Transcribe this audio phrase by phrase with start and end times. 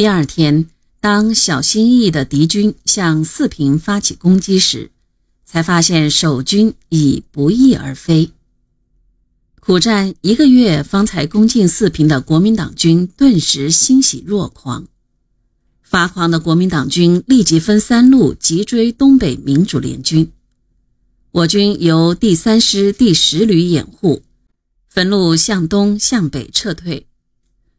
[0.00, 0.64] 第二天，
[0.98, 4.92] 当小心翼翼的敌军向四平发起攻击时，
[5.44, 8.30] 才发现守军已不翼而飞。
[9.60, 14.86] 苦战一个月方才攻进四平的国民党军顿时欣喜若狂。
[15.82, 20.32] 发狂的国民党军立即分三路急追东北民主联军，
[21.30, 24.22] 我军由第三师第十旅掩护，
[24.88, 27.06] 分路向东向北撤退。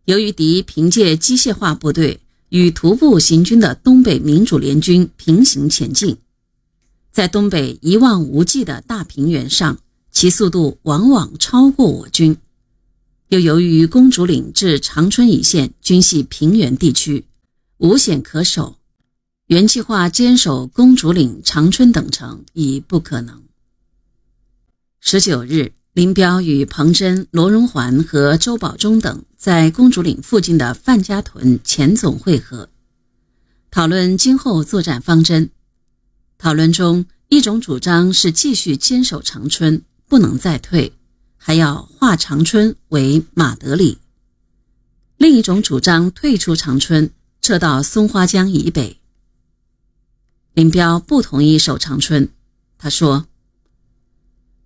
[0.06, 6.18] 由于敌凭借机械化部队与徒步行军的东北民主联军平行前进，
[7.12, 9.78] 在东北一望无际的大平原上，
[10.12, 12.36] 其速度往往超过我军。
[13.30, 17.26] 又由于公主岭至长春一线均系平原地区。
[17.78, 18.76] 无险可守，
[19.48, 23.42] 原计划坚守公主岭、长春等城已不可能。
[25.00, 32.70] 十九日，林彪与彭真、罗荣桓和周保中等在公主岭附近的范家屯前总会合，
[33.72, 35.50] 讨论今后作战方针。
[36.38, 40.94] 讨论中，一种主张是继续坚守长春，不能再退，
[41.38, 43.98] 还要化长春为马德里；
[45.18, 47.10] 另一种主张退出长春。
[47.42, 49.00] 撤到松花江以北。
[50.54, 52.30] 林彪不同意守长春，
[52.78, 53.26] 他说：“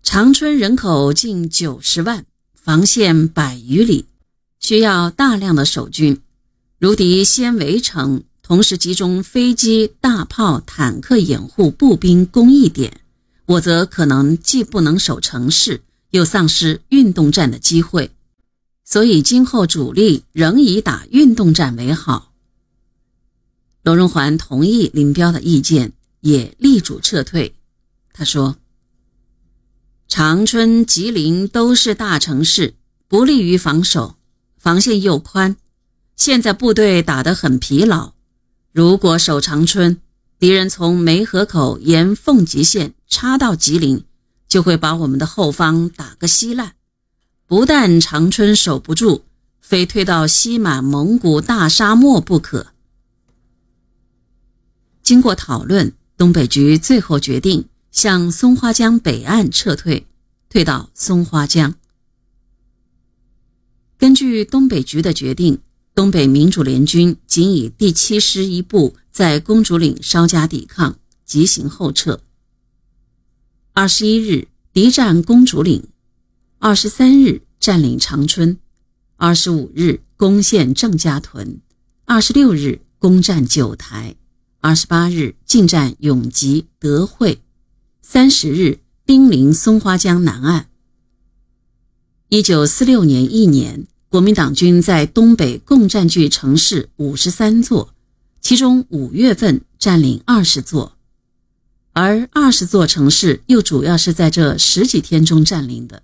[0.04, 4.08] 长春人口近九十万，防线百余里，
[4.60, 6.22] 需要大量的守军。
[6.80, 13.02] 如敌先围城，同时集中飞机、大炮、坦克掩护步兵攻一点，
[13.46, 18.12] 我则可能既不能守城市，又丧失运动战的机会。
[18.84, 22.34] 所以今后主力仍以打运动战为好。”
[23.82, 27.56] 罗荣桓同意林彪的意见，也力主撤退。
[28.14, 28.58] 他说
[30.08, 32.76] ：“长春、吉林都是大城市，
[33.08, 34.16] 不利于防守，
[34.66, 35.58] 防线又宽。
[36.16, 38.14] 现在部队打得很疲劳，
[38.72, 40.02] 如果守长春，
[40.40, 44.04] 敌人从梅河口沿奉集线插到吉林，
[44.48, 46.74] 就会把我们的后方打个稀烂。
[47.46, 49.22] 不但长春守不住，
[49.62, 52.74] 非退到西满蒙古大沙漠不可。”
[55.04, 60.08] 经过讨论，东北局最后决定向松花江北岸撤退，
[60.50, 61.76] 退到松花江。
[64.06, 65.58] 根据东北局的决定，
[65.96, 72.22] 东北民主联军仅以第七师一部在公主岭稍加抵抗，急行后撤。
[73.74, 75.82] 二十一日，敌占公主岭；
[76.60, 78.58] 二十三日，占领长春；
[79.16, 81.62] 二十五日，攻陷郑家屯；
[82.06, 84.16] 二十六日，攻占九台。
[84.62, 87.42] 二十八日进占永吉、德惠，
[88.04, 90.70] 三十日兵临松花江南岸。
[92.30, 97.94] 一九四六年一年，国民党军在东北共占据城市五十三座，
[98.40, 100.96] 其中五月份占领二十座，
[101.92, 106.02] 而二十座城市又主要是在这十几天中占领的。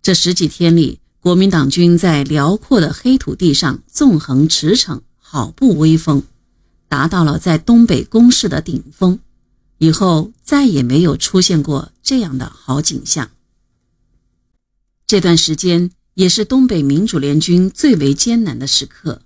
[0.00, 6.22] 这十几天里，国民党军在辽阔的黑土地上纵横驰骋，好不威风。
[6.86, 9.18] 达到了在东北攻势的顶峰，
[9.78, 13.28] 以后再也没有出现过这样的好景象。
[15.04, 19.22] 这段时间也是东北民主联军最为艰难的时刻，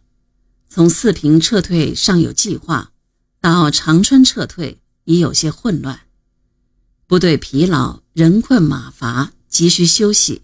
[0.69, 2.92] 从四平撤退尚有计划，
[3.41, 6.00] 到长春撤退已有些混乱，
[7.06, 10.42] 部队疲劳，人困马乏，急需休息。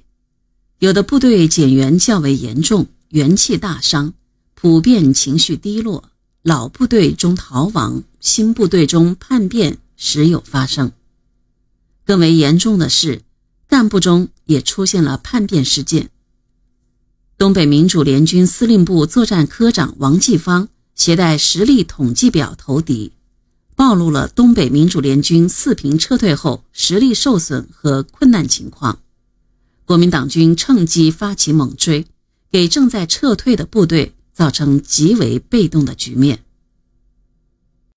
[0.80, 4.14] 有的部队减员较为严重，元气大伤，
[4.54, 6.10] 普遍情绪低落。
[6.42, 10.90] 老部队中逃亡，新部队中叛变时有发生。
[12.04, 13.22] 更为严重的是，
[13.68, 16.10] 干部中也出现了叛变事件。
[17.42, 23.10] 东北民主联军司令部作战科长王继芳携带实力统计表投敌，
[23.74, 29.00] 暴露了东北民主联军四平撤退后实力受损和困难情况。
[29.84, 32.06] 国民党军趁机发起猛追，
[32.52, 34.14] 给正在撤退的部队。
[34.32, 36.42] 造成极为被动的局面。